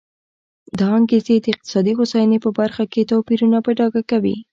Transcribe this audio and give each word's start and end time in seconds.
دا 0.79 0.87
انګېزې 0.97 1.35
د 1.41 1.45
اقتصادي 1.53 1.93
هوساینې 1.99 2.37
په 2.45 2.49
برخه 2.59 2.83
کې 2.91 3.09
توپیرونه 3.11 3.57
په 3.65 3.69
ډاګه 3.77 4.01
کوي. 4.11 4.35